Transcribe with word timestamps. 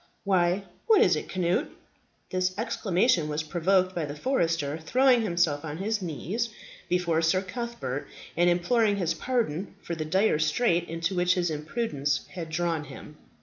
Why, 0.23 0.63
what 0.87 1.01
is 1.03 1.15
it, 1.15 1.29
Cnut?" 1.31 1.67
This 2.31 2.57
exclamation 2.57 3.27
was 3.27 3.43
provoked 3.43 3.93
by 3.93 4.05
the 4.05 4.15
forester 4.15 4.79
throwing 4.79 5.21
himself 5.21 5.63
on 5.63 5.77
his 5.77 6.01
knees 6.01 6.49
before 6.89 7.21
Sir 7.21 7.43
Cuthbert, 7.43 8.07
and 8.35 8.49
imploring 8.49 8.95
his 8.95 9.13
pardon 9.13 9.75
for 9.83 9.93
the 9.93 10.03
dire 10.03 10.39
strait 10.39 10.89
into 10.89 11.13
which 11.13 11.35
his 11.35 11.51
imprudence 11.51 12.25
had 12.33 12.49
drawn 12.49 12.85
him. 12.85 13.15